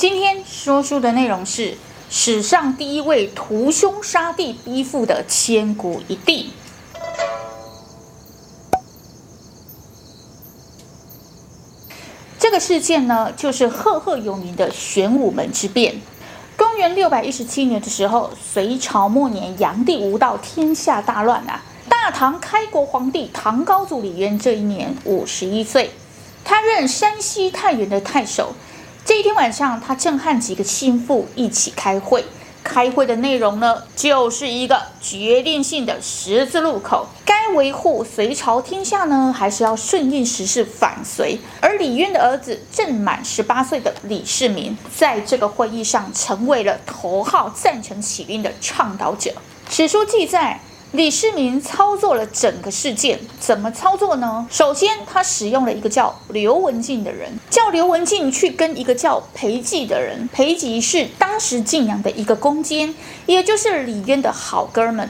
[0.00, 1.74] 今天说书的内容是
[2.08, 6.54] 史上第一位屠兄杀弟逼父的千古一帝。
[12.38, 16.00] 这个事件呢，就是赫赫有名的玄武门之变。
[16.56, 21.62] 公元六百一十七年的时候，隋朝末年，炀帝无道，天下大乱啊！
[21.90, 25.90] 大唐开国皇帝唐高祖李渊这一年五十一岁，
[26.42, 28.54] 他任山西太原的太守。
[29.04, 32.24] 这一天晚上，他正和几个心腹一起开会。
[32.62, 41.38] 开会的内容呢，就是一个决定性的十字路口：该维护隋朝天下呢，还是要顺应时势反隋？
[41.60, 49.32] 而李渊的儿子正满十八岁的李世民，在这个会议上成为了头号赞成起兵的倡导者。
[49.70, 50.60] 史书记载。
[50.92, 54.44] 李世民操作了整个事件，怎么操作呢？
[54.50, 62.92] 首先，他使用了一个叫刘文静的人，叫刘文静去跟一个叫裴寂的人，裴寂是当时晋阳的一个公监，
[63.26, 65.08] 也就是李渊的好哥们，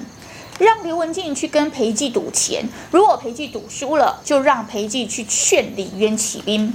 [0.59, 6.75] 让刘文静去跟裴寂赌钱，如果裴寂赌输了，就让裴寂去劝李渊起兵。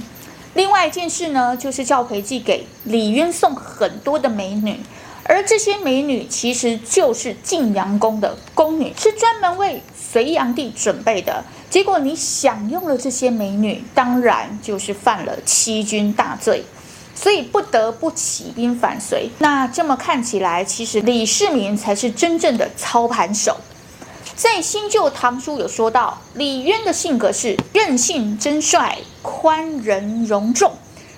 [0.54, 4.80] 另外一件事呢，就是叫裴寂给李渊送很多的美女。
[5.28, 11.44] 而这些美女其实就是晋阳宫的宫女，是专门为隋炀帝准备的。
[11.68, 16.62] 结果你享用了这些美女，当然就是犯了欺君大罪，
[17.14, 19.28] 所以不得不起兵反隋。
[19.38, 23.56] 那这么看起来，其实李世民才是真正的操盘手。
[24.36, 30.72] 在新旧唐书有说到，李渊的性格是任性真率、宽仁容众。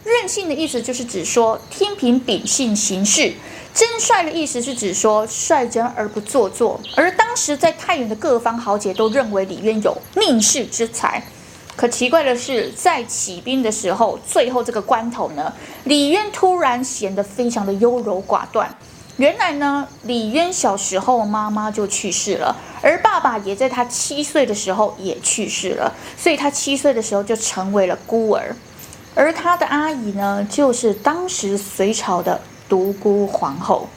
[0.04, 3.34] 任性的意思就是指说天凭秉性行事。
[3.78, 11.22] 真率的意思是指说率真而不做作，而当时在太原的各方豪杰都认为李渊有命世之才。
[11.76, 15.52] 可奇怪的是，在起兵的时候，最后这个关头呢，
[15.84, 18.68] 李渊突然显得非常的优柔寡断。
[19.18, 28.56] 原来呢，李渊小时候妈妈就去世了，而爸爸也在他七岁的时候也去世了，所以他七岁的时候就成为了孤儿。
[29.14, 32.40] 而他的阿姨呢，就是当时隋朝的。
[32.68, 33.88] 独孤皇后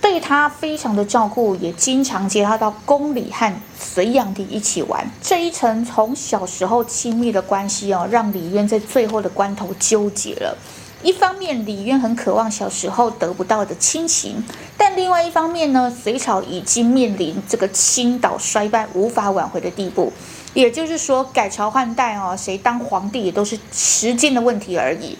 [0.00, 5.10] 对他非常的照顾，也经常接他到宫里和隋炀帝一起玩。
[5.20, 10.56] 这一层从小时候亲密的关系哦，让李渊在最后的关头纠结了。
[11.02, 14.42] 一方面，李渊很渴望小时候得不到的亲情，
[14.76, 20.12] 但另外一方面呢，隋朝已经面临这个倾倒衰败、无法挽回的地步。
[20.54, 25.16] 也就是说，改朝换代哦，谁当皇帝也都是时间的问题而已。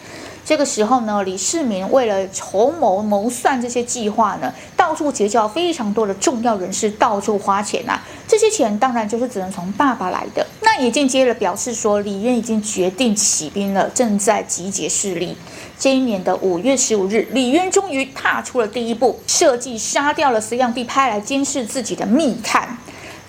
[0.49, 8.03] 这个时候呢，李世民为了筹谋谋算这些计划呢，到处结交非常多的重要人士，到处花钱呐、啊。
[8.27, 10.47] 这些钱当然就是只能从爸爸来的。
[10.63, 15.37] 那也间接的表示说，李渊已经决定起兵了，正在集结势力。
[15.79, 22.79] 这一年的五月十五日，李渊终于踏出了第一步，设计杀掉了隋炀帝派来监视自己的密探。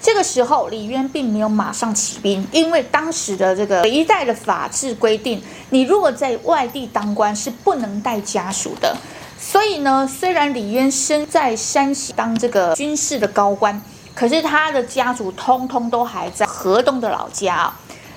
[0.01, 8.95] 这个时候，李渊并没有马上起兵，因为当时的这个隋代的法制规定，你如果在外地当官是不能带家属的。
[9.37, 13.81] 所以呢，虽然李渊身在山西当这个军事的高官，
[14.15, 17.73] 可是他的家族通通都还在河东的老家，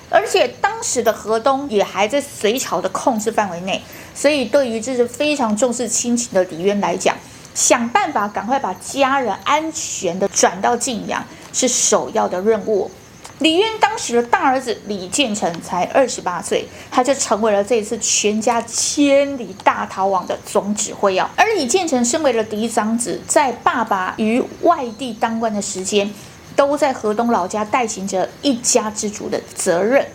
[0.09, 3.81] 而且当时的河东也还在隋朝的控制范围内，
[4.15, 7.15] 所以对于这是非常重视亲情的李渊来讲，
[7.53, 11.21] 想办法赶快把家人安全的转到晋阳。
[11.53, 12.91] 是首要的任务。
[13.39, 21.27] 李渊当时的大儿子李建成才二十八岁，他就成为了这次全家千里大逃亡的总指挥哦。
[21.35, 26.09] 而李建成身为了嫡长子，在爸爸于外地当官的时间，
[26.55, 30.05] 都在河东老家代行着一家之主的责任。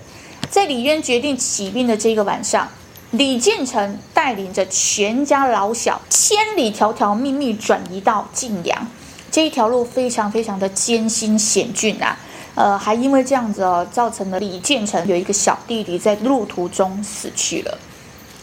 [0.49, 2.69] 在李渊决定起兵的这个晚上，
[3.11, 8.87] 李建成带领着全家老小千里迢迢秘密转移到晋阳。
[9.39, 12.19] 这一条路非常非常的艰辛险峻啊，
[12.57, 17.79] 呃，还因为这样子哦，造成了李建成有一个小弟弟在路途中死去了。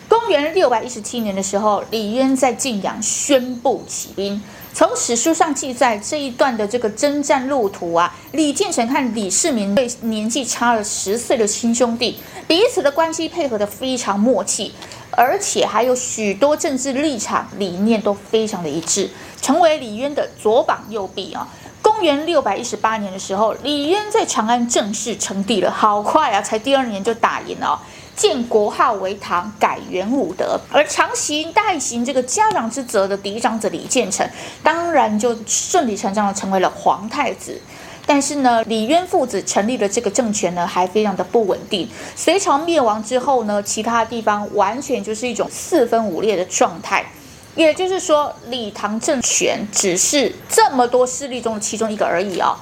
[0.07, 4.41] 公元六百一十七年的时候，李渊在晋阳宣布起兵。
[4.73, 12.17] 从史书上记载这一段的这个征战路途啊，李建成和李世民对年纪差了十岁的亲兄弟，
[12.47, 14.72] 彼此的关系配合得非常默契，
[15.11, 19.09] 而且还有许多政治立场理念都非常的一致。
[19.46, 21.47] 成为李渊的左膀右臂啊！
[21.80, 27.80] 公元六百一十八年的时候，李渊在长安正式称帝了，好快啊，才第二年就打赢了，
[28.16, 30.59] 建国号为唐，改元武德。
[30.72, 34.28] 而长行代行这个家长之责的嫡长子李建成，
[34.64, 37.62] 当然就顺理成章的成为了皇太子。
[38.08, 41.88] 但是呢，李渊父子成立的这个政权呢，还非常的不稳定。
[42.16, 47.06] 隋朝灭亡之后呢，其他地方完全就是一种四分五裂的状态。
[47.55, 52.55] 也就是说，李唐政权只是这么多势力中的其中一个而已哦。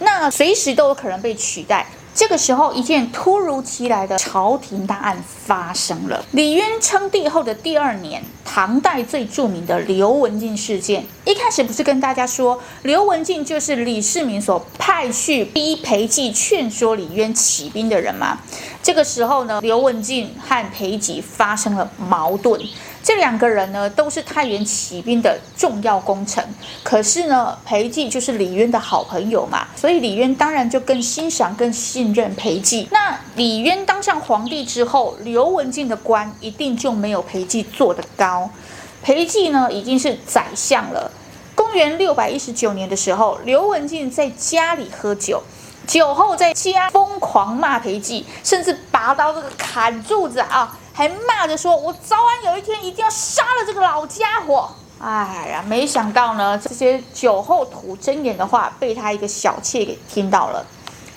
[0.00, 1.86] 那随时都有可能被取代。
[2.14, 6.24] 这个时候，一件突如其来的朝廷大案发生了。
[6.32, 11.04] 李渊称帝后的第二年，唐代最著名的刘文静事件。
[11.24, 18.38] 一开始不是跟大家说，刘文静就是李世民所派去逼裴寂劝说李渊起兵的人吗？
[18.82, 22.60] 这个时候呢，刘文静和裴寂发生了矛盾。
[23.02, 26.44] 这两个人呢，都是太原起兵的重要功臣。
[26.82, 32.86] 可是呢，裴寂就是李渊的好朋友嘛，所以李渊当然就更欣赏、更信任裴寂。
[32.90, 38.50] 那李渊当上皇帝之后，刘文静的官一定就没有裴寂做得高。
[39.02, 41.10] 裴寂呢，已经是宰相了。
[41.54, 45.42] 公元六百一十九年的时候，刘文静在家里喝酒，
[45.86, 50.76] 酒后在家疯狂骂裴寂，甚至拔刀这个砍柱子啊。
[50.98, 54.68] 还骂着说：“我早晚有一天一定要杀了这个老家伙！”
[55.00, 60.66] 哎呀，没想到呢，这些酒后吐真言的话被他一个小妾给听到了。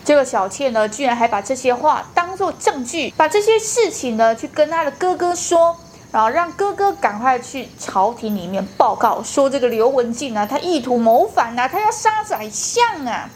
[0.06, 5.76] 这个小妾呢，居然还把这些话当做证据，把这些事情呢去跟他的哥哥说，
[6.12, 13.28] 然后让哥哥赶快去朝廷里面报告说这个刘文静啊，他意图谋反啊，他要杀宰相啊。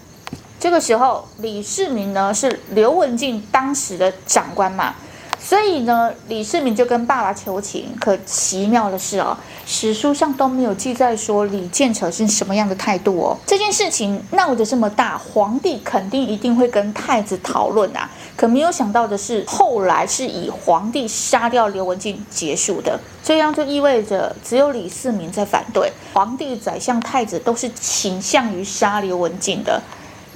[0.60, 4.94] 这个时候，李世民呢是刘文静当时的长官嘛。
[5.40, 7.96] 所以呢，李世民就跟爸爸求情。
[8.00, 13.38] 可奇妙的是哦，史书上都没有记载说李建成是什么样的态度哦。
[13.46, 18.10] 这件事情闹得这么大，皇帝肯定一定会跟太子讨论啊。
[18.36, 23.00] 可没有想到的是，后来是以皇帝杀掉刘文静结束的。
[23.24, 29.82] 这样就意味着只有李世民在反对，皇帝、宰相、太子都是倾向于杀刘文静的。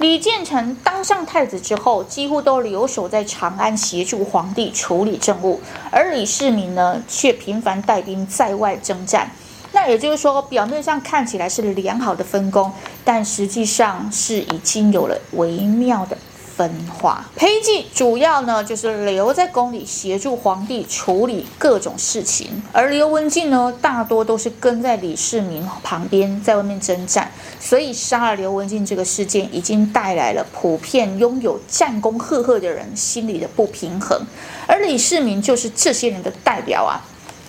[0.00, 5.60] 李建成当上太子之后，几乎都留守在长安协助皇帝处理政务，
[5.90, 9.30] 而李世民呢，却频繁带兵在外征战。
[9.72, 12.72] 那也就是说，表面上看起来是良好的分工，
[13.04, 16.16] 但实际上是已经有了微妙的。
[16.60, 17.24] 分化。
[17.36, 27.32] 裴寂主要呢，就是留在宫里协助皇帝处理各种事情，而刘文静呢，大多都是跟在李世民旁边在外面征战。
[27.58, 34.20] 所以杀了刘文静这个事件，已经带来了普遍拥有战功赫赫的人心里的不平衡，
[34.66, 37.00] 而李世民就是这些人的代表啊，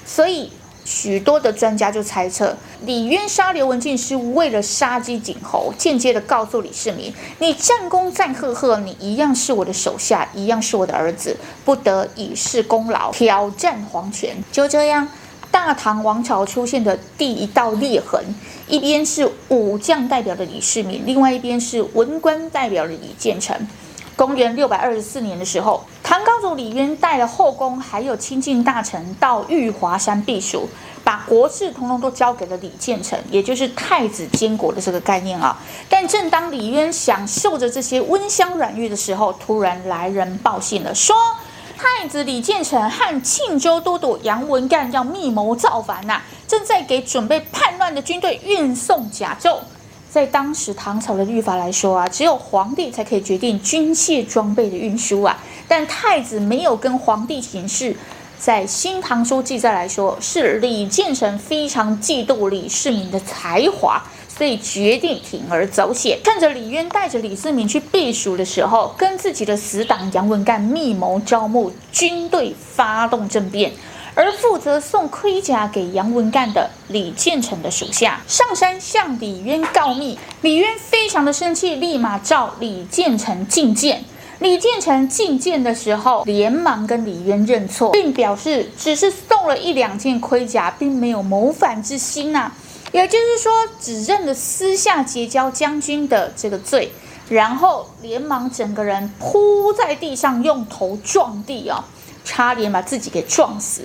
[0.05, 0.49] 所以。
[0.83, 14.35] 许多的专家就猜测，李渊杀刘文静是为了杀鸡儆猴，间接的告诉李世民：你战功赞赫赫，你一样是我的手下，一样是我的儿子，不得以示功劳，挑战皇权。
[14.51, 15.07] 就这样，
[15.51, 18.23] 大唐王朝出现的第一道裂痕，
[18.67, 23.55] 一边是武将代表的李世民，另外一边是文官代表的李建成。
[24.15, 30.69] 公元六百二十四年的时候，唐高祖李渊带了后宫还有亲近大臣到玉华山避暑，
[31.03, 35.57] 把国事统统都交给了李建成，也就是太子监国的这个概念啊。
[35.89, 41.15] 但正当李渊享受着这些温香软玉的时候，突然来人报信了，说
[41.77, 49.57] 太子李建成和庆州都督杨文干要密谋造反呐、啊，正在给准备叛乱的军队运送甲胄。
[50.11, 55.41] 在当时唐朝的律法来说啊，只有皇帝才可以决定军械装备的运输啊。
[55.69, 57.95] 但太子没有跟皇帝请示，
[58.37, 73.71] 在《新唐书》记载来说，是李建成非常嫉妒李世民的才华，所以决定铤而走险，趁着李渊带着李世民去避暑的时候，跟自己的死党杨文干密谋招募军队，发动政变。
[74.13, 84.03] 而负责送盔甲给杨文干的李建成的属下上山向李渊告密，李渊非常的生气，立马召李建成觐见。
[84.39, 92.56] 李建成觐见的时候，连忙跟李渊认错，并表示只是送了一两件盔甲，并没有谋反之心呐、啊。
[92.91, 96.91] 也就是说，只认了私下结交将军的这个罪，
[97.30, 102.00] 然后连忙整个人扑在地上，用头撞地啊、哦。
[102.23, 103.83] 差点把自己给撞死，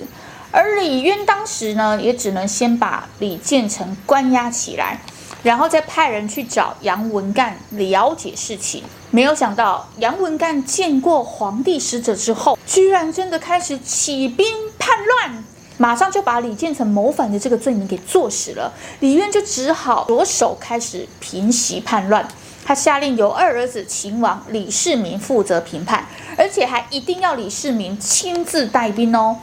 [0.51, 5.01] 而李渊当时呢，也只能先把李建成关押起来，
[5.43, 8.83] 然后再派人去找杨文干了解事情。
[9.11, 14.47] 没有想到，杨文干见过皇帝使者之后，居然真的开始起兵
[14.79, 15.45] 叛乱，
[15.79, 18.73] 马上就把李建成谋反的这个罪名给坐实了。
[19.01, 22.27] 李渊就只好着手开始平息叛乱。
[22.67, 26.05] 他下令由二儿子秦王李世民负责平叛，
[26.37, 29.37] 而且还一定要李世民亲自带兵哦。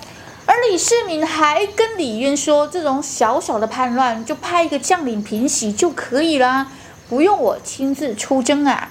[0.46, 6.68] 而李世民还跟李渊说，这种小小的叛乱就派一个将领平息就可以了，
[7.08, 8.89] 不用我亲自出征啊。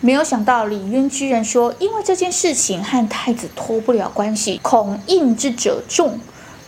[0.00, 6.18] 没有想到李渊居然说，因为这件事情和太子脱不了关系，恐应之者众。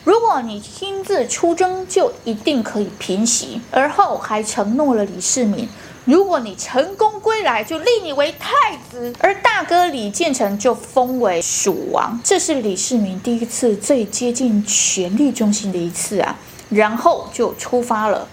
[0.05, 3.61] 如果你亲自出征，就一定可以平息。
[3.71, 5.69] 而后还承诺了李世民，
[6.09, 12.19] 如果你成功归来，就立你为太子，而大哥李建成就封为蜀王。
[12.25, 16.35] 这是李世民第一次最接近权力中心的一次啊！
[16.71, 18.27] 然后就出发了。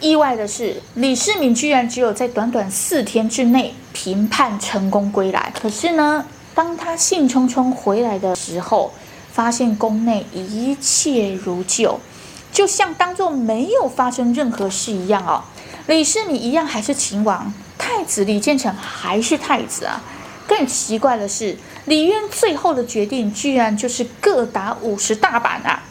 [0.00, 5.52] 意外的是，李世民居然只有在短短四天之内平叛成功归来。
[5.54, 8.90] 可是呢，当他兴冲冲回来的时候，
[9.32, 12.00] 发现宫内一切如旧，
[12.52, 15.44] 就像当作没有发生任何事一样哦。
[15.86, 20.00] 李世民一样还是秦王，太子李建成还是太子啊。
[20.46, 25.82] 更奇怪的是，李渊最后的决定居然就是各打五十大板啊！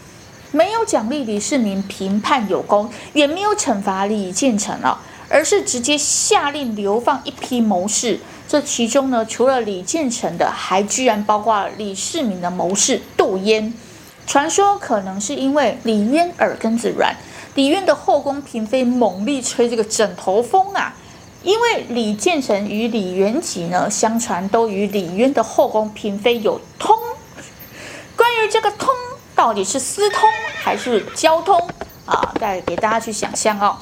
[0.51, 8.19] 没有奖励李世民平叛有功，也没有惩罚李建成啊，而是直接下令流放一批谋士。
[8.48, 13.74] 这其中呢，除了李建成的，还居然包括李世民的谋士窦嫣。
[14.25, 17.15] 传说可能是因为李渊耳根子软，
[17.59, 20.95] 李渊的后宫嫔妃猛力吹这个枕头风啊。
[21.43, 26.97] 因为李建成与李元吉呢，相传都与李渊的后宫嫔妃有通。
[28.15, 28.87] 关于这个通，
[29.35, 30.21] 到底是私通
[30.55, 31.59] 还是交通
[32.05, 32.33] 啊？
[32.39, 33.77] 再给大家去想象哦。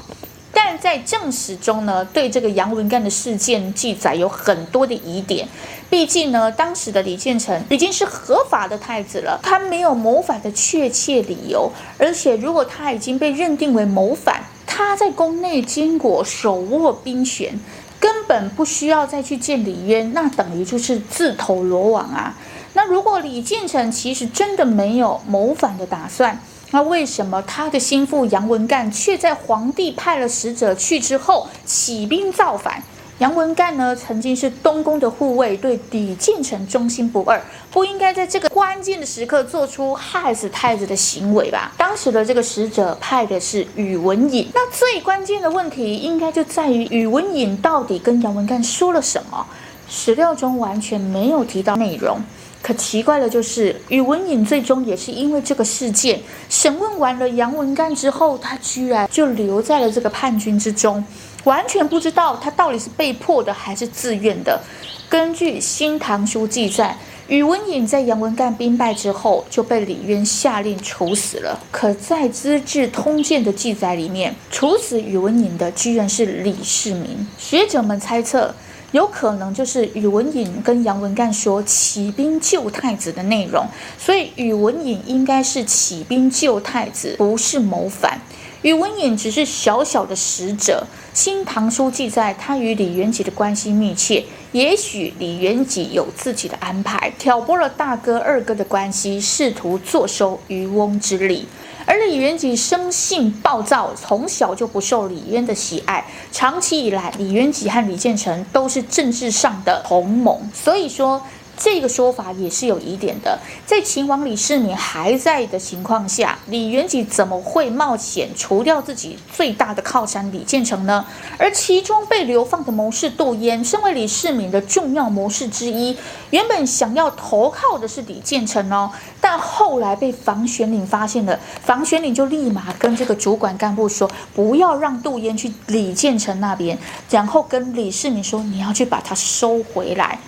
[0.51, 5.47] 但在正史中呢，对这个杨文干的事件记载有很多的疑点。
[5.89, 11.71] 毕竟呢，当时的李建成已经是合法的太子了，他没有谋反的确切理由。
[11.97, 17.57] 而且，如果他已经被认定为谋反，他在宫内经过手握兵权，
[17.99, 22.35] 根本不需要再去见李渊，那等于就是自投罗网啊。
[22.73, 26.39] 那如果李建成其实真的没有谋反的打算，
[26.71, 32.83] 那为什么他的心腹杨文干却在皇帝派了使者去之后起兵造反？
[33.19, 41.71] 杨文干呢，曾经是东宫的护卫，对李建成忠心不二，不应该在这个关键的时刻做出害死太子的行为吧？
[41.79, 49.43] 当时的这个使者派的是宇文颖，那最关键的问题应该就在于宇文颖到底跟杨文干说了什么？
[49.89, 52.19] 史料中完全没有提到内容。
[52.61, 56.19] 可奇怪的就是，宇文颖最终也是因为这个事件
[56.49, 61.03] 审问完了杨文干之后，他居然就留在了这个叛军之中，
[61.47, 64.59] 完全不知道他到底是被迫的还是自愿的。
[65.07, 66.97] 根据《新唐书》记载，
[67.29, 71.57] 宇文颖在杨文干兵败之后就被李渊下令处死了。
[71.71, 77.25] 可在《资治通鉴》的记载里面，处死宇文颖的居然是李世民。
[77.37, 78.53] 学者们猜测。
[78.93, 83.67] 有可能就是宇文颖跟杨文干说起兵救太子的内容，
[83.99, 88.21] 所以宇文颖应该是起兵救太子，不是谋反。
[88.67, 90.85] 宇文颖只是小小的使者。
[91.17, 101.47] 《新唐书》记载他与李元吉的关系密切，也许李元吉有自己的安排，挑拨了大哥二哥的关系，试图坐收渔翁之利。
[101.85, 106.05] 而李元吉生性暴躁，从小就不受李渊的喜爱。
[106.33, 111.23] 长期以来，李元吉和李建成都是政治上的同盟，所以说
[111.57, 113.39] 这个说法也是有疑点的。
[113.65, 121.05] 在秦王李世民还在的情况下，李元吉怎么会冒险除掉自己最大的靠山李建成呢？
[121.37, 125.97] 而其中被流放的谋士窦嫣，身为李世民的重要谋士之一，
[126.29, 128.91] 原本想要投靠的是李建成哦。
[129.19, 136.77] 但后来被房玄龄发现了，房玄龄就立马跟这个主管干部说，不要让窦嫣去李建成那边，
[137.09, 140.19] 然后跟李世民说，你要去把他收回来。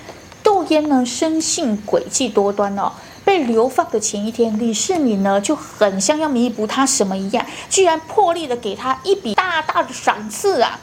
[0.69, 2.91] 天呢，生性诡计多端哦，
[3.25, 10.79] 被流放的前一天，李世民呢就很像要弥补他什么一样，居然破例的给他一笔大大的赏赐啊！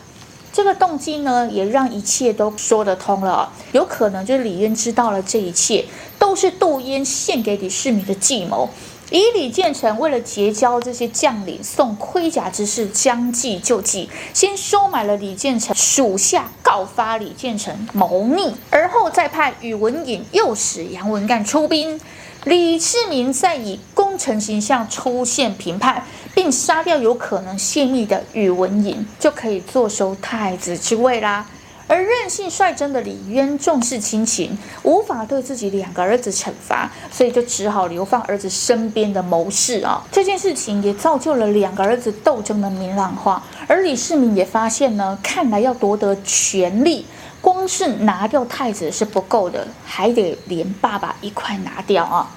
[0.52, 3.52] 这个动机呢，也让一切都说得通了。
[3.71, 5.85] 有可能就是李渊知道了这一切，
[6.19, 8.69] 都是窦燕献给李世民的计谋。
[9.11, 22.01] 以李建成为了结交这些将领，送盔甲之事将计就计，先收买了李建成属下，告发李建成谋逆，而后再派宇文颖诱使杨文干出兵。
[22.45, 31.47] 李世民再以功臣形象出现平叛，并杀掉有可能泄密的宇文颖，就可以坐收太子之位啦。
[31.88, 40.02] 而任性率真的李渊重视亲情，无法对自己两个儿子惩罚，所以就只好流放儿子身边的谋士啊。
[40.11, 43.43] 这件事情也造就了两个儿子斗争的明朗化。
[43.69, 47.07] 而李世民也发现呢，看来要夺得权力，
[47.40, 52.31] 光是拿掉太子是不够的，还得连爸爸一块拿掉啊！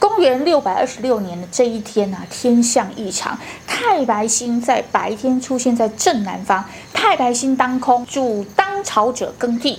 [0.00, 6.64] 公元六百二十六年的这一天啊，天象异常，太白星在白天出现在正南方，
[6.94, 9.78] 太白星当空，主当朝者耕地。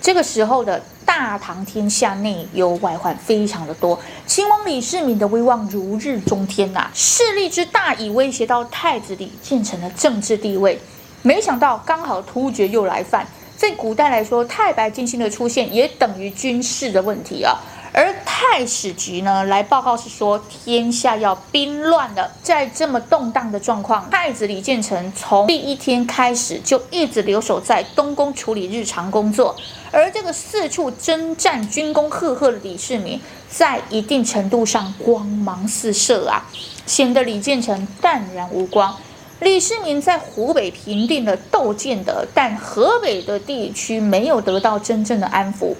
[0.00, 10.80] 这个时候的大唐天下内忧外患非常的多，秦王李世民的威望如日中天呐、势力之大已威胁到太子李建成的政治地位。
[11.20, 17.58] 没想到刚好突厥又来犯，在古代来说，太白金星的出现也等于军事的问题啊。
[17.92, 22.30] 而太史局呢来报告是说，天下要兵乱了。
[22.42, 29.56] 在这么动荡的状况，太子李建成从第一天开始就一直留守在东宫处理日常工作。
[29.90, 36.46] 而这个四处征战、军功赫赫的李世民，在一定程度上光芒四射啊，
[36.86, 38.94] 显得李建成淡然无光。
[39.40, 45.74] 李世民在湖北平定了窦建德，但河北的地区没有得到真正的安抚。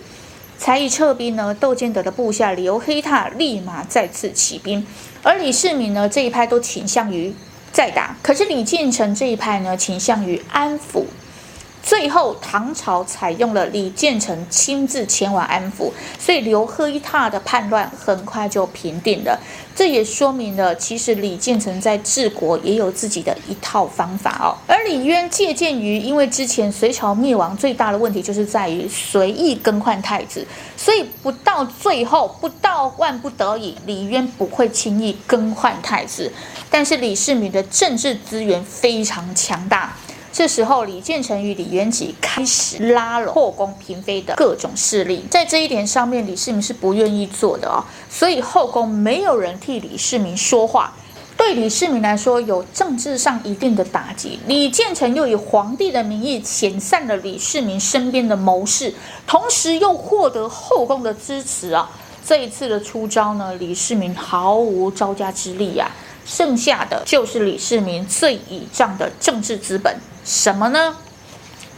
[0.59, 4.85] 才一撤兵呢，窦建德的部下刘黑闼立马再次起兵，
[5.23, 7.33] 而李世民呢这一派都倾向于
[7.73, 11.05] 再打，可是李建成这一派呢倾向于安抚。
[11.89, 19.41] 最后，唐朝采用了李建成亲自前往安抚，所以刘黑闼的叛乱很快就平定了。
[19.75, 24.53] 这也说明了，其实李建成在治国也有自己的一套方法哦。
[24.67, 36.31] 而李渊借鉴于，因为之前隋朝灭亡最大的问题就是在于随意更换太子，所以不到最后，不到万不得已，李渊不会轻易更换太子。
[36.69, 39.97] 但是李世民的政治资源非常强大。
[40.39, 47.83] 这时候，李建成与李元吉开始拉拢后宫嫔妃的各种势力，在这一点上面，李世民是不愿意做的哦。
[48.09, 50.93] 所以后宫没有人替李世民说话，
[51.37, 54.39] 对李世民来说有政治上一定的打击。
[54.47, 58.95] 李建成又以皇帝的名义遣散了李世民身边的谋士，
[59.27, 61.91] 同时又获得后宫的支持啊。
[62.25, 66.07] 这一次的出招呢，李世民毫无招架之力呀、啊。
[66.29, 70.95] 剩下的就是李世民最倚仗的政治资本，什么呢？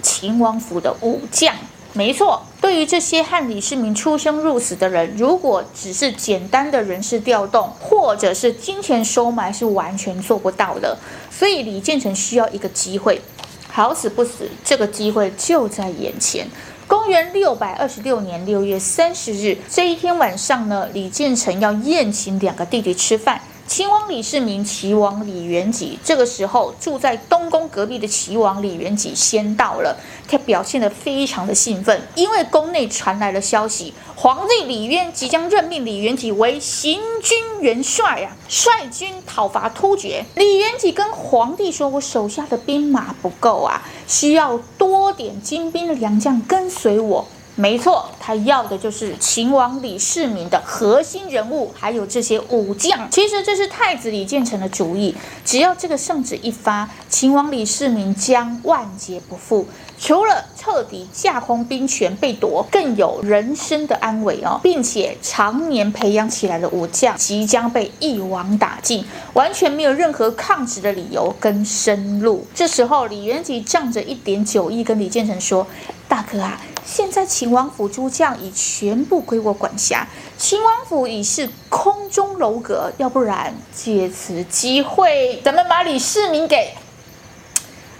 [0.03, 1.55] 秦王府的武将。
[1.93, 10.99] 没错，对于这些和李世民出生入死的人，如果只是简单的人事调动，或者是金钱收买，是完全做不到的。
[11.31, 13.21] 所以李建成需要一个机会，
[13.69, 16.47] 好死不死，这个机会就在眼前。
[16.87, 23.41] 公元六百二十六年六月三十日这一天晚上呢，李建成要宴请两个弟弟吃饭。
[23.71, 40.25] 秦王李世民、齐王李元吉，这个时候住在东宫隔壁的齐王李元吉先到了，他表现得非常的兴奋，因为宫内传来了消息，皇帝李渊即将任命李元吉为行军元帅啊，率军讨伐突厥。
[40.35, 47.25] 李元吉跟皇帝说：“我手下的兵马不够啊，需要多点精兵良将跟随我。”
[47.61, 53.11] 没错，他要的就是秦王李世民的核心人物，还有这些武将。
[53.11, 59.69] 其实这是太子李建成的主意，只要这个圣旨一发，秦王李世民将万劫不复。
[59.99, 72.47] 除了彻底架空兵权被夺，更有人身的安危哦，并且常年培养起来的武将即将被一网打尽，完全没有任何抗旨的理由跟生路。
[72.55, 75.67] 这时候，李元吉仗着一点酒意，跟李建成说
[76.09, 82.93] ：“大哥啊。”现在秦王府诸将已全部归我管辖，秦王府已是空中楼阁。
[82.99, 86.75] 要不然借此机会，咱们把李世民给……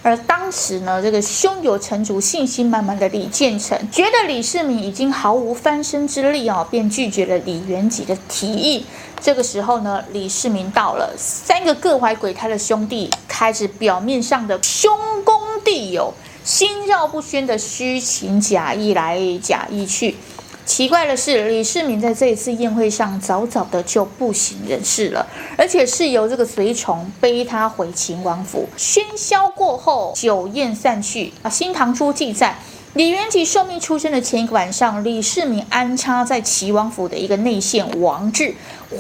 [0.03, 8.87] 而当时呢，这个胸有成竹、信心满满的李建成，觉得李世民已经毫无翻身之力哦，便拒绝了李元吉的提议。
[9.21, 16.15] 这个时候呢，李世民到了，三个各怀鬼胎的兄弟开始表面上的兄恭弟友。
[16.43, 20.17] 心照不宣的虚情假意来假意去，
[20.65, 25.27] 奇怪的是，李世民在这一次宴会上早早的就不省人事了，
[25.59, 28.67] 而且是由这个随从背他回秦王府。
[28.79, 32.59] 喧嚣过后，酒宴散去啊，《新唐书》记载，
[32.95, 38.55] 李元吉受命出征的前一个晚上，李世民安插在齐王府的一个内线王志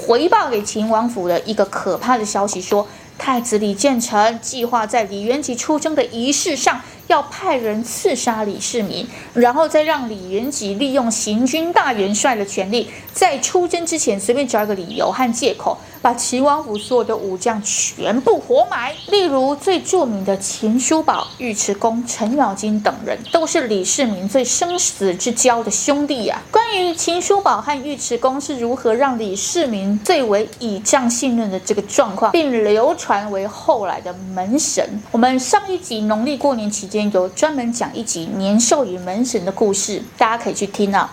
[0.07, 6.83] 回报给秦王府的一个可怕的消息说，太子李建成计划在李元吉出征的仪式上。
[7.11, 18.95] 要派人刺杀李世民，然后再让李元吉利用行军大元帅的权力，在出征之前随便找一个理由和借口，把齐王府所有的武将全部活埋。
[19.09, 26.53] 例如最著名的秦叔宝、尉迟恭、程咬金等人，都是李世民最生死之交的兄弟呀、啊。
[26.53, 35.03] 关于秦叔宝和尉迟恭是如何让李世民最为倚仗信任的这个状况，并流传为后来的门神。
[35.11, 37.00] 我们上一集农历过年期间。
[37.13, 41.13] 有专门讲一集年兽与门神的故事，大家可以去听啊。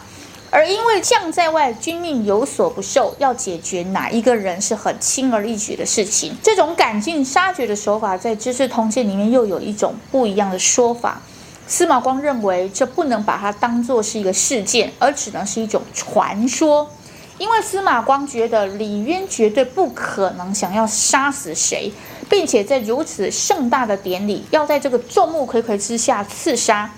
[0.50, 6.36] 而因为将在外，君命有所不受，要解决哪一个人是很轻而易举的事情。
[6.42, 11.22] 这种赶尽杀绝的手法，在《资治通鉴》里面又有一种不一样的说法。
[11.68, 16.90] 司马光认为，这不能把它当作是一个事件，而只能是一种传说。
[17.38, 21.92] 因为司马光觉得李渊绝对不可能想要杀死谁，
[22.30, 26.92] 并且在如此盛大的典礼，要在这个众目睽睽之下刺杀，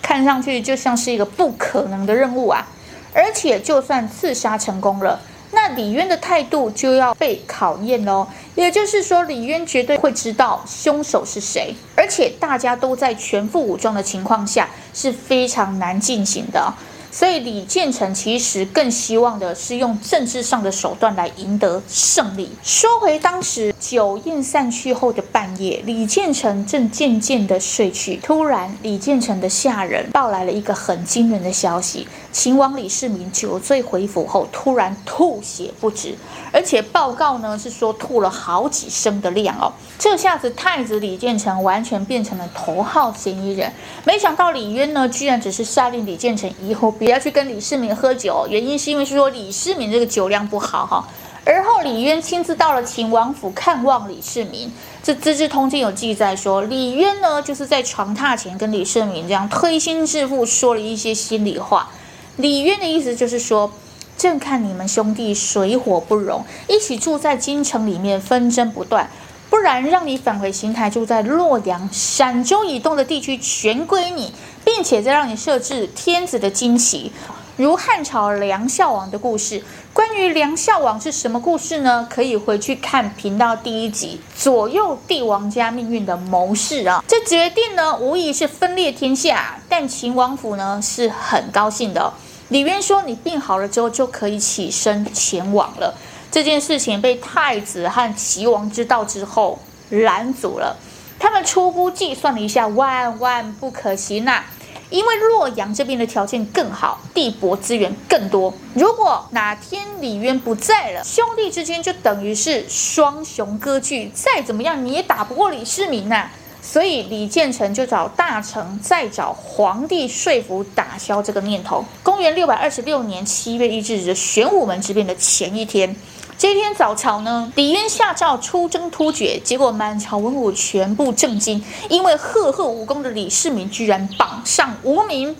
[0.00, 2.66] 看上去就像是一个不可能的任务啊！
[3.12, 5.18] 而且，就算刺杀成功了，
[5.52, 8.26] 那李渊的态度就要被考验喽。
[8.54, 16.72] 也就是说，李渊绝对会知道凶手是谁，而且大家都在全副武装的情况下，是非常难进行的。
[17.16, 22.50] 所以李建成其实更希望的是用政治上的手段来赢得胜利。
[22.62, 36.14] 说回当时酒宴散去后的半夜，李建成正渐渐的睡去，突然李建成的下人报来了一个很惊人的消息：秦王李世民酒醉回府后，突然吐血不止，
[36.52, 39.72] 而且报告呢是说吐了好几升的量哦。
[39.98, 43.72] 这下子太子李建成完全变成了头号嫌疑人。
[44.04, 46.90] 没想到李渊呢，居然只是下令李建成以后。
[46.90, 51.08] 不要去跟李世民喝酒，原因是因为是说李世民这个酒量不好哈。
[51.46, 54.70] 而后李渊亲自到了秦王府看望李世民，
[55.02, 61.88] 这《资治通鉴》有记载说，李渊呢就是在床榻前跟李世民这样推心置腹说了一些心里话。
[62.36, 63.72] 李渊的意思就是说，
[64.18, 69.10] 正看你们兄弟水火不容，一起住在京城里面纷争不断，
[69.48, 74.32] 不然让你返回邢台，住在洛阳、陕州以东的地区全归你。
[74.66, 77.12] 并且再让你设置天子的旌旗，
[77.56, 79.62] 如汉朝梁孝王的故事。
[79.92, 82.06] 关于梁孝王是什么故事呢？
[82.10, 87.02] 可以回去看频道第一集《左右帝王家命运的谋士》啊。
[87.06, 89.60] 这决定呢，无疑是分裂天下。
[89.68, 92.12] 但秦王府呢是很高兴的。
[92.48, 95.94] 李渊说：“你病好了之后就可以起身前往了。”
[96.30, 99.58] 这件事情被太子和齐王知道之后
[99.90, 100.76] 拦阻了。
[101.18, 104.44] 他们初步计算了一下，万万不可行呐、
[104.90, 108.52] 因为洛阳这边的条件更好，地薄资源更多。
[108.74, 116.32] 如果哪天李渊不在了，兄弟之间就等于是双雄割据，再怎么样你也打不过李世民呐、啊。
[116.66, 121.84] 所以李建成就找大臣，再找皇帝说服，打消这个念头。
[122.02, 125.94] 公元六百二十六年七月一日玄武门之变的前一天。
[126.36, 135.36] 这一天早朝呢，李渊下诏出征突厥，结果满朝文武全部震惊，因为赫赫武功的李世民居然榜上无名，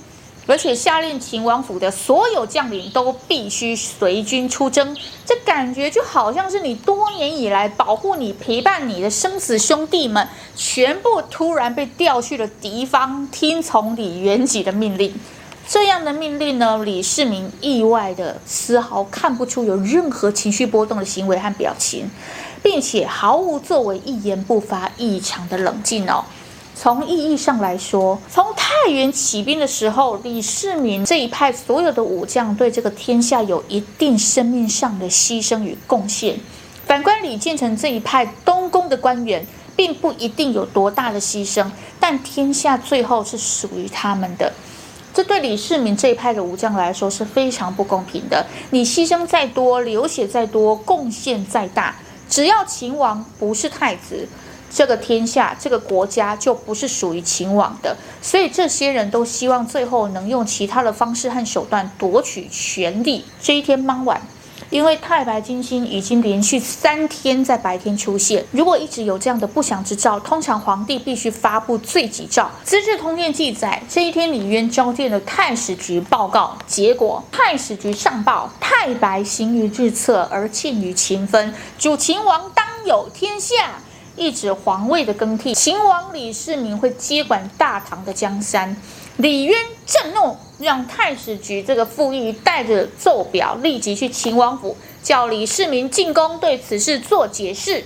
[0.46, 4.96] 而且下令秦王府的所有将领都必须随军出征。
[5.24, 15.12] 这感觉就好像是你多年以来保护你、陪伴你的生死兄弟们，全部突然被调去了敌方，听从李元吉的命令。
[15.68, 22.09] 这样的命令呢，李世民意外的丝毫看不出有任何情绪波动的行为和表情，
[22.62, 26.24] 并且毫无作为，一言不发，异常的冷静哦。
[26.78, 36.38] 从意义上来说，从太原起兵的时候，李世民这一派所有的武将对这个天下有一定生命上的牺牲与贡献。
[36.84, 41.66] 反观李建成这一派东宫的官员，并不一定有多大的牺牲，
[41.98, 44.52] 但天下最后是属于他们的。
[45.14, 48.44] 这对李世民这一派的武将来说是非常不公平的。
[48.68, 51.96] 你牺牲再多，流血再多，贡献再大，
[52.28, 54.28] 只要秦王不是太子，
[54.70, 57.96] 这个天下、这个国家就不是属于秦王的。
[58.22, 63.24] 所以这些人都希望最后能用其他的方式和手段夺取权力。
[63.42, 64.20] 这一天傍晚。
[64.68, 72.42] 因为太白金星已经连续三天在白天出现，如果一直有这样的不祥之兆，通常皇帝必须发布罪己诏。
[72.64, 83.81] 《资治通鉴》记载，这一天李渊召见了太史局报告，结果太史局上报：太白行于日侧而庆于秦分，主秦王当有天下，
[84.16, 85.55] 一指皇位的更替。
[85.55, 88.76] 秦王李世民会接管大唐的江山。
[89.18, 97.85] 李渊震怒，让太史局这个傅毅带着奏表，立即去秦王府，叫李世民进宫对此事做解释。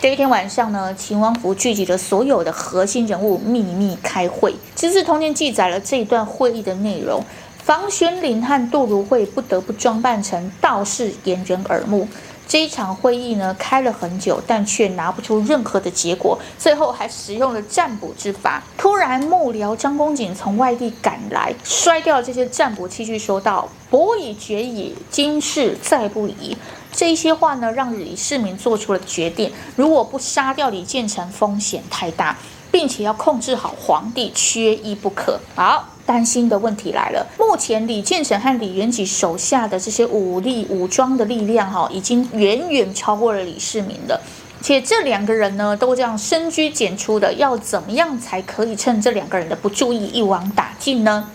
[0.00, 4.52] 这一天晚上呢，秦王府聚集了所有的核心人物，秘密开会。
[4.74, 7.22] 《资治通鉴》记载了这一段会议的内容：
[7.62, 12.08] 房玄龄和杜如晦不得不装扮成道士，掩人耳目。
[12.50, 18.60] 这一场会议呢，开了很久，但却拿不出任何的结果，最后还使用了占卜之法。
[18.76, 26.56] 突然，幕僚张公瑾从外地赶来，摔掉了这些占卜器具，说道：“伯已决矣，今事再不疑。”
[26.90, 32.36] 这一些话呢，让李世民做出了决定：如果不杀掉李建成，风险太大，
[32.72, 35.38] 并且要控制好皇帝，缺一不可。
[35.54, 35.84] 好。
[36.10, 44.20] 担心的问题来了，目前李建成和李元吉手下的这些武力武装的力量，哈，已经远远超过了李世民了。
[44.60, 51.30] 且这两个人呢，都这样深居简出的，要怎么样才可以趁这两个人的不注意一网打尽呢？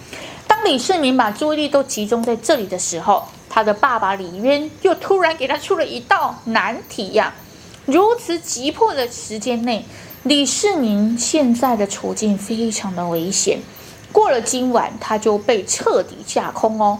[0.46, 7.34] 当李世民把注意力都集中在这里的时候，他的爸爸李渊又突然给他出了一道难题呀！
[7.86, 9.86] 如此急迫的时间内，
[10.24, 13.60] 李世民现在的处境非常的危险，
[14.16, 16.98] 过了今晚他就被彻底架空哦。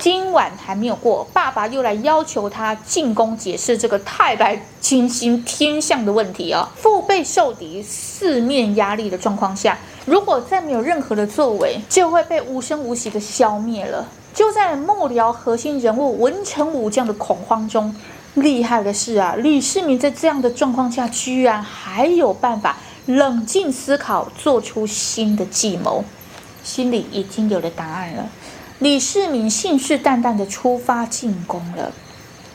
[0.00, 6.68] 今晚还没有过，爸爸又来要求他进宫解释这个太白金星天象的问题、哦！
[6.74, 14.08] 腹背受敌、四面压力的状况下，如果再没有任何的作为，就会被无声无息的消灭了。
[14.34, 17.94] 就在幕僚核心人物文臣武将的恐慌中，
[18.34, 22.76] 厉害的是啊，李世民在这样的状况下，居然还有办法
[23.06, 26.04] 冷静思考，做出新的计谋，
[26.66, 28.28] 心里已经有了答案了。
[28.80, 31.92] 李世民信誓旦旦地出发进攻了，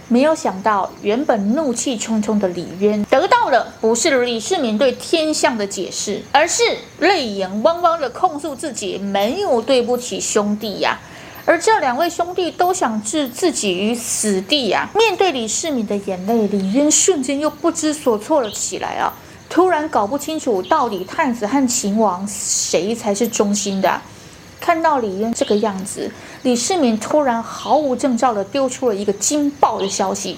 [0.10, 6.62] 没有想到，原本怒气冲冲的李渊得到的不是李世民对天象的解释，而是
[7.00, 11.00] 泪眼汪汪地控诉自己没有对不起兄弟呀。
[11.44, 14.88] 而这两位兄弟都想置自己于死地呀。
[14.94, 19.12] 面对李世民的眼泪，李渊瞬间又不知所措了起来啊！
[19.52, 24.02] 突然搞不清楚到底太子和秦王谁才是忠心的。
[24.62, 26.10] 看到李渊这个样子，
[26.44, 30.38] 李世民突然毫无征兆地丢出了一个惊爆的消息。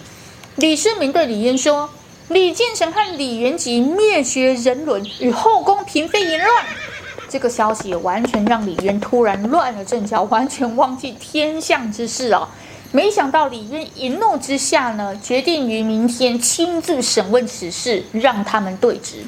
[0.56, 1.88] 李世民对李渊说
[2.30, 6.66] ：“李建成和李元吉灭绝人伦，与后宫嫔妃淫乱。”
[7.30, 12.48] 这个消息完全让李渊突然乱了阵脚，完全忘记天象之事哦。
[12.96, 19.24] 没想到李渊一怒之下呢，决定于明天亲自审问此事，让他们对质。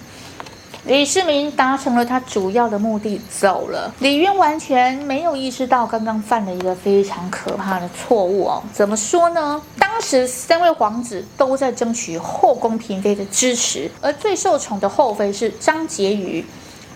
[0.85, 3.91] 李世民达成了他主要的目的，走了。
[3.97, 8.61] 李渊完全没有意识到刚刚犯了一个非常可怕的错误哦。
[8.71, 9.59] 怎么说呢？
[9.79, 16.45] 当时三位皇子都在争取后宫嫔妃的支持，而最受宠的后妃是张婕妤。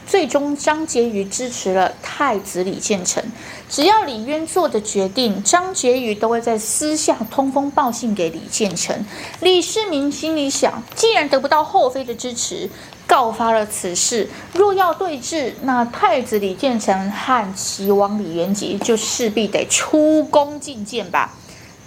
[0.10, 3.24] 最终，张婕妤支持了太子李建成。
[3.70, 9.06] 只要李渊做的决定，张婕妤都会在私下通风报信给李建成。
[9.42, 12.68] 李世民心里想：既然得不到后妃的支持，
[13.06, 21.36] 告发了此事，若要对峙，那太子李建成和齐王李元吉就势必得出宫觐见吧。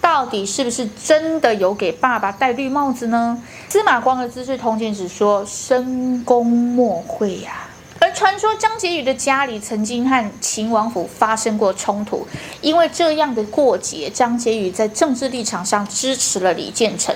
[0.01, 3.43] 到底是不是真的有给爸爸戴绿帽子呢？
[3.69, 7.69] 司马光的《资治通鉴》只说：“深宫莫会呀。”
[8.03, 12.27] 而传说张婕妤的家里曾经和秦王府发生过冲突，
[12.61, 17.15] 因为这样的过节，张婕妤在政治立场上支持了李建成。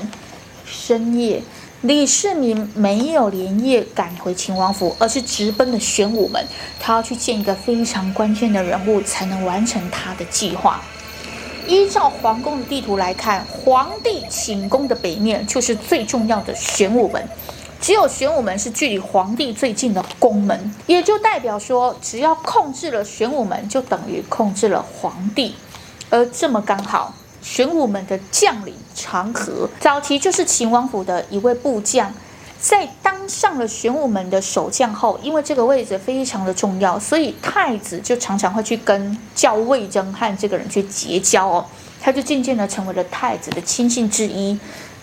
[0.64, 1.42] 深夜，
[1.80, 6.46] 李世民没有连夜赶回秦王府，而是直奔了玄武门，
[6.78, 10.80] 他要去见一个非常关键的人物，才能完成他的计划。
[11.66, 17.28] 依照皇宫的地图来看，皇帝寝宫的北面就是最重要的玄武门。
[17.86, 25.54] 只有玄武门是距离皇帝最近的宫门，也就代表说，只要控制了玄武门，就等于控制了皇帝。
[26.10, 32.12] 而这么刚好，玄武门的将领长河，早期就是秦王府的一位部将，
[32.58, 41.64] 在当上了玄武门的守将后，因为这个位置非常的重要，所以太子就常常会去跟叫魏征和这个人去结交哦，
[42.00, 44.58] 他就渐渐的成为了太子的亲信之一。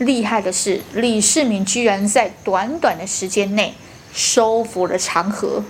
[0.05, 3.73] 厉害的是，李世民居然在短短的时间内
[4.13, 5.63] 收服了长河，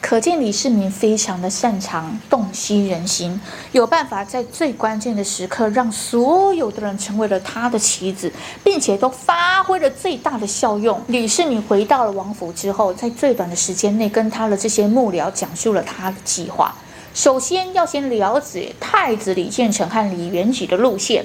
[0.00, 3.40] 可见李世民非常的擅长洞悉人心，
[3.72, 8.32] 有办法在最关键的时刻让所有的人成为了他的棋子，
[8.64, 11.00] 并且都发挥了最大的效用。
[11.08, 16.74] 李世民回到了王府之后，在最短的时间内跟他的这些幕僚讲述了他的计划。
[17.14, 21.24] 首先要先了解太子李建成和李元吉的路线。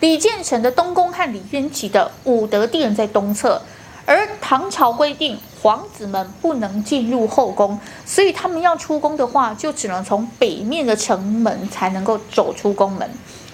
[0.00, 3.60] 李建成的东宫和李渊起的武德殿在东侧，
[4.06, 13.10] 而唐朝规定皇子们不能进入后宫，所以他们要出宫的话，就只能从北面的城门才能够走出宫门，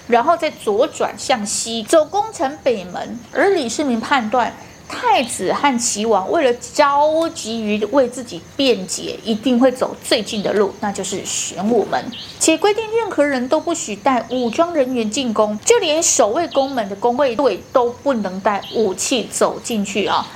[0.07, 3.19] 然后再左转向西走宫城北门。
[3.33, 4.53] 而李世民判断。
[4.87, 12.03] 太子和齐王为了着急于为自己辩解，一定会走最近的路，那就是玄武门。
[12.39, 20.27] 且规定任何人都不许带武装人员进宫，就连守卫宫门的宫卫队都不能带武器走进去啊。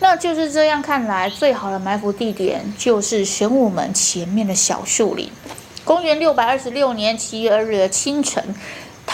[0.00, 5.30] 那就是这样看来，最好的埋伏地点就是玄武门前面的小树林。
[5.84, 8.42] 公元六百二十六年七月二日的清晨。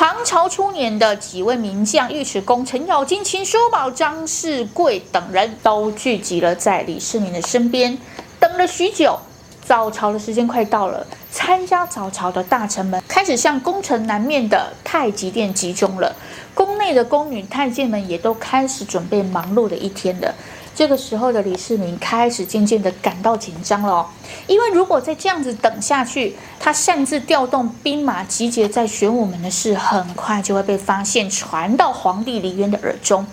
[0.00, 7.98] 唐朝初年的几位名将尉迟恭、程咬金、秦叔宝、张世贵等人都聚集了在李世民的身边，
[8.38, 9.18] 等了许久，
[9.62, 16.16] 早朝的时间快到了，参加早朝的大臣们开始向宫城南面的太极殿集中了。
[16.54, 20.34] 宫内内的宫女太监们也都开始准备忙碌的一天了。
[20.80, 24.08] 这个时候的李世民开始渐渐的感到紧张了，
[24.46, 33.26] 因为如果再这样子等下去，他擅自调动兵马集结在玄武门的事，很快就会被发现，传到皇帝李渊的耳中。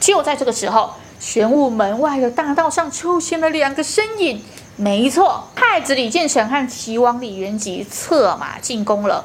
[0.00, 4.42] 就在这个时候，玄武门外的大道上出现了两个身影，
[4.74, 9.24] 没错，太子李建成和齐王李元吉策马进宫了。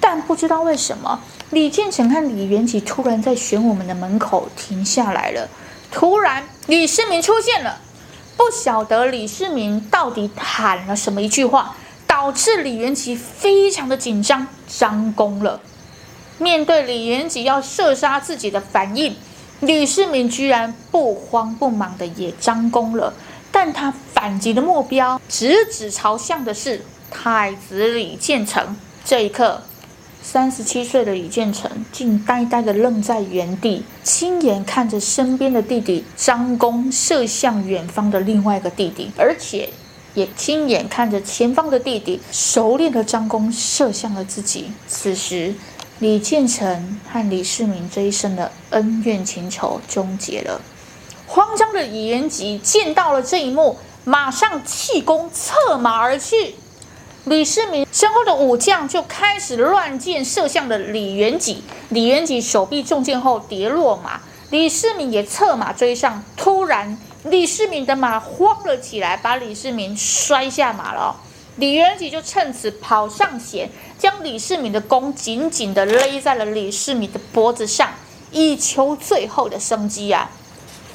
[0.00, 1.20] 但不知道为什么，
[1.50, 5.46] 李建成和李元吉突然在玄武门的门口停下来了。
[5.92, 7.78] 突然，李世民出现了，
[8.36, 11.76] 不晓得李世民到底喊了什么一句话，
[12.06, 15.60] 导致李元吉非常的紧张，张弓了。
[16.38, 19.14] 面对李元吉要射杀自己的反应，
[19.60, 23.12] 李世民居然不慌不忙的也张弓了，
[23.52, 28.74] 但他反击的目标直指朝向的是太子李建成。
[29.04, 29.62] 这一刻。
[30.22, 39.68] 三十七岁的李建成竟呆呆地愣在原地，亲眼看着身边的弟弟张弓射向远方的另外一个弟弟，而且
[40.14, 44.70] 也亲眼看着前方的弟弟熟练的张弓射向了自己。
[44.86, 45.54] 此时，
[45.98, 50.60] 李建成和李世民这一生的恩怨情仇终结了。
[51.26, 56.54] 慌张的李元吉见到了这一幕，马上弃弓策马而去。
[57.24, 66.24] 李世民身后的武将就开始乱箭射向了李元吉，李元吉手臂中箭后跌落马，李世民也策马追上。
[66.36, 71.14] 突然，李世民的马慌了起来，把李世民摔下马了。
[71.58, 77.90] 李元吉就趁此跑上前，将李世民的弓紧紧地勒在了李世民的脖子上，
[78.32, 80.28] 以求最后的生机啊！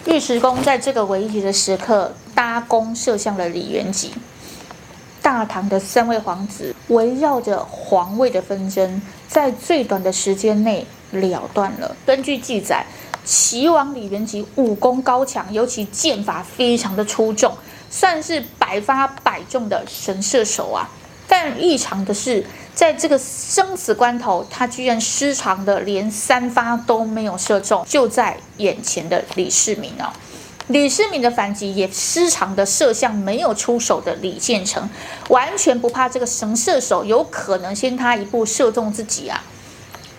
[0.06, 4.12] 尉迟恭在这个危急的时刻搭弓射向了李元吉。
[5.28, 11.94] 大唐的三位皇子围绕着皇位的纷争，在最短的时间内了断了。
[12.06, 12.86] 根据记载，
[13.26, 17.54] 齐王李元吉武功高强，尤其剑法非常的出众，
[17.90, 20.90] 算是百发百中的神射手啊。
[21.28, 30.13] 但异常的是，在这个生死关头，他居然失常的连三发都没有射中，就在眼前的李世民啊。
[30.67, 34.89] 李世民的反击也失常的射向没有出手的李建成，
[35.30, 39.41] 完全不怕这个神射手有可能先他一步射中自己啊！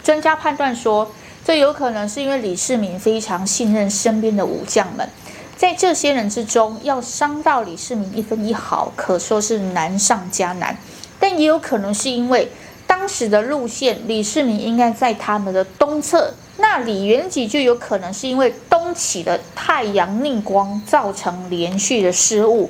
[0.02, 1.12] 专家判断说，
[1.44, 5.06] 这有可能是因为李世民非常信任身边的武将们，
[5.54, 10.74] 在这些人之中，要伤到李世民一分一毫，可说是难上加难。
[11.20, 12.50] 但也有可能是因为
[12.86, 16.32] 当时的路线，李世民应该在他们的东侧。
[16.60, 22.68] 那李元吉就有可能是因为东起的太阳逆光造成连续的失误，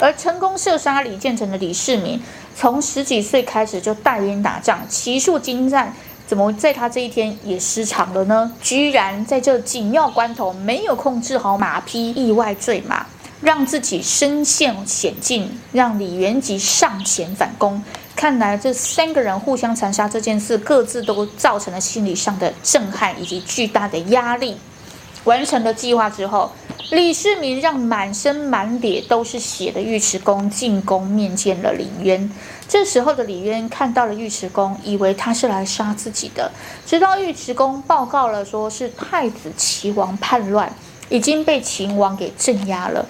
[0.00, 2.20] 而成功射杀李建成的李世民，
[2.56, 5.94] 从十几岁开始就带兵打仗，骑术精湛，
[6.26, 8.52] 怎么在他这一天也失常了呢？
[8.60, 13.06] 居然在这紧要关头没有控制好马匹，意外坠马，
[13.40, 17.80] 让自己身陷险境，让李元吉上前反攻。
[18.18, 24.56] 看来这三个人互相残杀这件事，各自都造成了心理上的震撼以及巨大的压力。
[25.22, 26.50] 完成了计划之后，
[26.90, 32.28] 李世民让满身满脸都是血的尉迟恭进宫面见了李渊。
[32.66, 36.50] 这时候的李渊看到了尉迟恭，以为他是来杀自己的。
[36.84, 40.72] 直到尉迟恭报告了，说是太子齐王叛乱，
[41.08, 43.06] 已经被秦王给镇压了。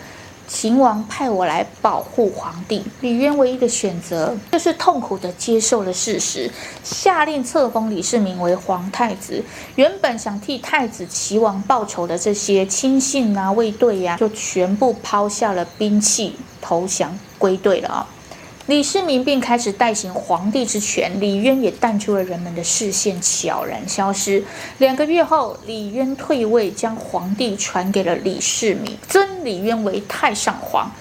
[0.49, 6.51] 秦王派我来保护皇帝，李渊唯一的选择就是痛苦地接受了事实，
[6.83, 9.45] 下令册封李世民为皇太子。
[9.77, 18.07] 原本想替太子齐王报仇的这些亲信啊、卫队呀，就全部抛下了兵器，投降归队了啊。
[18.69, 24.45] 李世民便开始代行皇帝之权，李渊也淡出了人们的视线，悄然消失。
[24.77, 30.93] 两个月后，李渊退位，将皇帝传给了李世民，尊李渊为太上皇。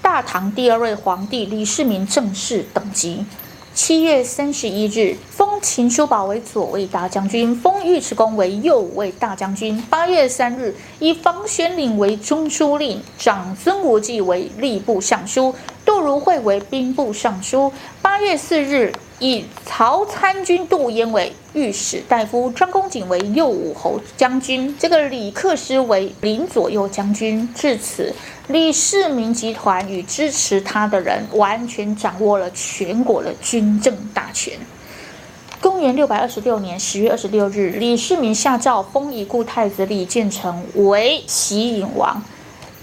[0.00, 3.26] 大唐第二位皇帝李世民正式登基。
[3.74, 9.82] 七月三十一日，封秦叔宝为左卫大将军，封尉迟恭为右卫大将军。
[9.90, 15.54] 八月三日，以房玄龄为中书令，长孙无忌为吏部尚书，
[15.86, 17.72] 杜如晦为兵部尚书。
[18.02, 27.48] 八月四日，以曹参军杜淹为御史大夫，张公瑾为右武侯将军，这个李克师为临左右将军。
[27.54, 28.12] 至此。
[28.48, 34.52] 李世民集团与支持他的人完全掌握了全国的军政大权。
[35.60, 42.22] 公元六百二十六年十月二十六日，李世民下诏封已故太子李建成为齐隐王，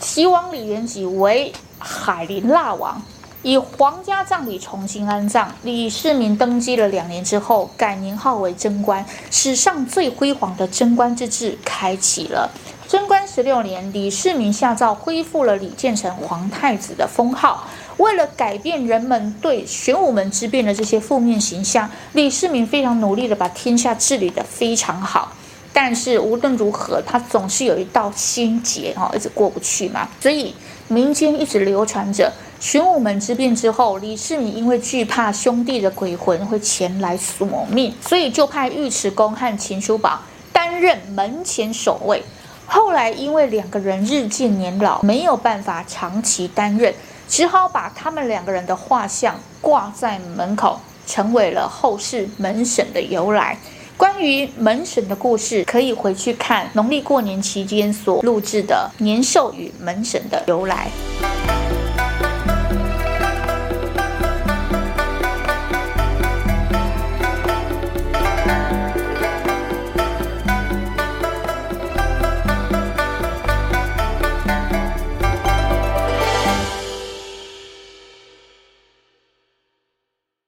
[0.01, 3.01] 齐王李元吉为海陵腊王。
[3.43, 5.53] 以皇家葬礼重新安葬。
[5.63, 12.49] 李世民登基了两年之后，改年号为贞观，史上最辉煌的贞观之治开启了。
[12.87, 17.67] 贞观十六年，李世民下诏恢复了李建成皇太子的封号。
[17.97, 25.33] 为了改变人们对玄武门之变的这些负面形象，李世民非常努力地把天下治理得非常好。
[25.73, 30.07] 但是无论如何，他总是有一道心结哈，一直过不去嘛。
[30.21, 30.55] 所以
[30.87, 32.31] 民间一直流传着。
[32.59, 40.21] 玄武门之变之后，李世民因为惧怕兄弟的鬼魂会前来索命，所以就派尉迟恭和秦叔宝
[40.53, 42.23] 担任门前守卫。
[42.65, 46.93] 后来因为两个人日渐年老，没有办法长期担任，
[47.27, 53.57] 只好把他们两个人的画像挂在门口，成为了后世门神的由来。
[53.95, 60.89] 关于门神的故事，可以回去看农历过年期间所录制的《年兽与门神的由来》。